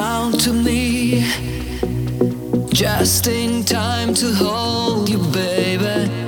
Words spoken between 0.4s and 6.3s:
to me, just in time to hold you, baby.